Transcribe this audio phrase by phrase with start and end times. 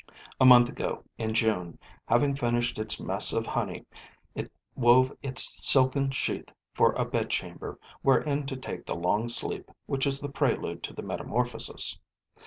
[0.39, 3.85] A month ago, in June, having finished its mess of honey,
[4.33, 10.07] it wove its silken sheath for a bedchamber wherein to take the long sleep which
[10.07, 11.99] is the prelude to the metamorphosis.